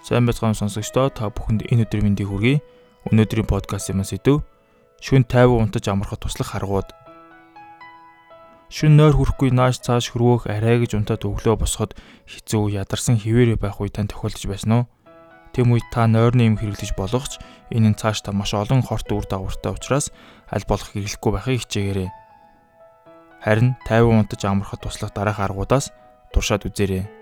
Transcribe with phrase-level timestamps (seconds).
[0.00, 2.64] Сайн байцгаана сонсогчдоо та бүхэнд энэ өдрийн мэндийг хүргэе.
[3.12, 4.40] Өнөөдрийн подкаст юм сэдв
[4.96, 6.88] шүн 50 унтаж амархад туслах аргууд.
[8.72, 11.92] Шүн нойр хүрэхгүй нааш цааш хөрвөөх арай гэж унтаад өглөө босоход
[12.32, 14.84] хэцүү ядарсан хിവэрэ байх үе тань тохиолдож байсан уу?
[15.52, 17.36] Тэм үед та нойрны юм хэрэглэж болохч
[17.68, 20.08] энэ нь цааш та маш олон хорт үр дагавартай учраас
[20.48, 22.08] аль болох хэрэглэхгүй байхыг хичээгээрэй.
[23.44, 25.92] Харин 50 унтаж амархад туслах дараах аргуудаас
[26.32, 27.19] туршаад үзээрэй.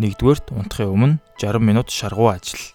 [0.00, 2.72] Нэгдүгээрт унтахын өмнө 60 минут шаргуу ажил.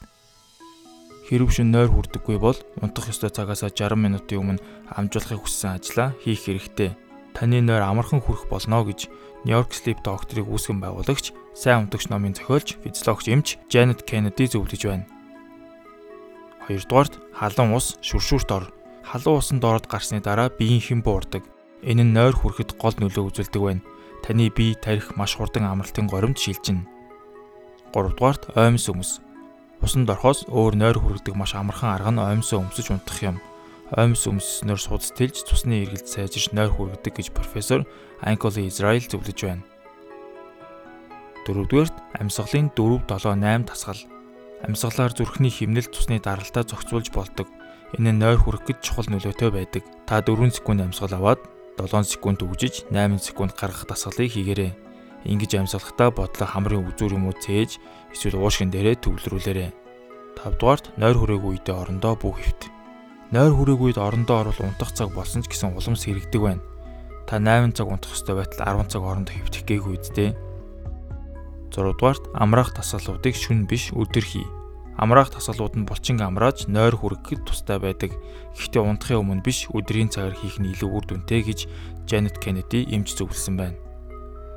[1.26, 2.54] Хэрв шин нойр хүрдэггүй бол
[2.86, 4.62] унтах ёстой цагаас 60 минутын өмнө
[4.94, 6.94] амжуулахыг хүссэн ажлаа хийх хэрэгтэй.
[7.34, 9.10] Таны нойр амархан хүрэх болно гэж
[9.42, 15.10] York Sleep Doctor-ыг үүсгэн байгуулагч, сайн унтагч номын зохиолч, физиологч эмч Janet Kennedy зөвлөж байна.
[16.70, 18.70] Хоёрдугаарт халуун ус, шүршүүрт ор.
[19.02, 21.42] Халуун усанд ороод гарсны дараа биеийн хэн буурдаг.
[21.82, 23.86] Энэ нь нойр хүрэхэд гол нөлөө үзүүлдэг байна.
[24.22, 26.95] Таны бие тарих маш хурдан амралтын горимд шилжинэ.
[27.96, 29.24] 3 дугаарт оймс өмс.
[29.80, 33.40] Усанд орхоос өөр нойр хүрэгдэг маш амархан арга нь оймсоо өмсөж унтах юм.
[33.96, 37.88] Оймс өмснөөр судас тэлж цусны эргэлт сайжирч нойр хүрэгдэг гэж профессор
[38.20, 39.64] Анколи Израиль зөвлөж байна.
[41.48, 44.02] Дөрөвдүгээрт амьсгалын 4 7 8 тасгал.
[44.68, 47.48] Амьсгалаар зүрхний химнэлт цусны даралтаа зохицуулж болдог.
[47.96, 49.88] Энэ нь нойр хүрэхэд чухал нөлөөтэй байдаг.
[50.04, 51.40] Та 4 секунд амьсгал аваад
[51.80, 54.76] 7 секунд үгжиж 8 секунд гаргах дасгалыг хийгээрэй.
[55.26, 57.82] Ингэж амьсгалахдаа бодлоо хамрын үзүүр юм уу цээж
[58.14, 59.74] эсвэл уушгин дээрээ төвлөрүүлээрэ.
[60.38, 62.70] 5 дугаарт нойр хүрээгүй үедээ орондоо бүх хөвт.
[63.34, 66.62] Нойр хүрээгүй үед орондоо орвол унтах цаг болсон ч гэсэн уламс хэрэгдэг байна.
[67.26, 70.32] Та 8 цаг унтах ёстой байтал 10 цаг орондоо хөвтөх гээгүй үедээ.
[71.74, 74.46] 6 дугаарт амраах тасгалуудыг шүн биш өдөр хий.
[74.96, 78.16] Амраах тасгалууд нь булчин амрааж нойр хүрэхэд тустай байдаг.
[78.56, 81.60] Гэхдээ унтахын өмнө биш өдрийн цагаар хийх нь илүү үр дүнтэй гэж
[82.08, 83.85] Janet Kennedy эмч зөвлөсөн байна.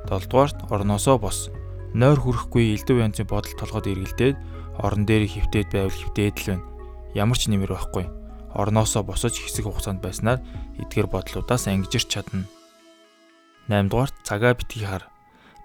[0.09, 1.53] 7 дугаарт орноосоо бос.
[1.93, 4.37] Нойр хүрэхгүй элдв янзын бодол толгойд эргэлдээд
[4.81, 6.65] орон дээр хөвтөөд байвал хөвтөөд л байна.
[7.13, 8.05] Ямар ч нэмэр байхгүй.
[8.57, 10.41] Орноосоо босож хэсэг хугацаанд байснаар
[10.81, 12.49] эдгээр бодлуудаас ангижирч чадна.
[13.69, 15.05] 8 дугаарт цагаа битгий хар.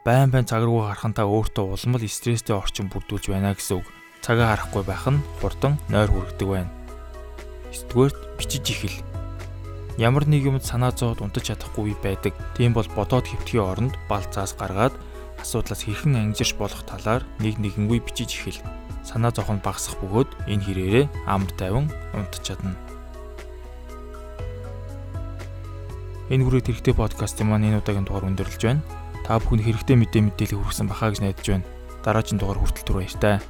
[0.05, 3.89] Байн байн цаг руу харах нь та өөртөө улмал стресстэй орчин бүрдүүлж байна гэсэн үг.
[4.21, 6.73] Цагаа харахгүй байх нь хурдан нойр хүрэгдэг байна.
[7.73, 9.14] 9 дугаарт бичиж ихэл
[9.99, 12.35] ямар нэг юмд санаа зовоод унтаж чадахгүй байдаг.
[12.59, 14.95] Тийм бол бодоод хөвтгий оронд балцаас гаргаад
[15.39, 18.65] асуудлаас хэрхэн ангижирч болох талаар нэг нэгэнгүй бичиж эхэл.
[19.07, 22.75] Санаа зовхон багасах бөгөөд энэ хэрээрээ амар тайван унтаж чадна.
[26.33, 28.83] Энэ хүрээд хэрэгтэй подкастын маань энэ удаагийн дугаар өндөрлөж байна.
[29.29, 31.69] Та бүхэн хэрэгтэй мэдээ мэдээлэл хүргэсэн бахаа гэж найдаж байна.
[32.01, 33.45] Дараагийн дугаар хүртэл түр баяртай.